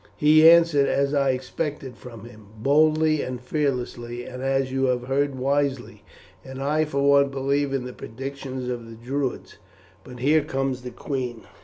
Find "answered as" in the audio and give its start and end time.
0.49-1.13